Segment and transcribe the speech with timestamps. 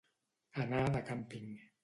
[0.63, 1.55] Anar de càmping.